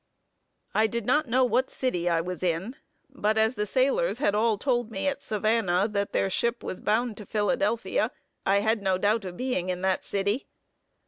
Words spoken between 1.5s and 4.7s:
city I was in; but as the sailors had all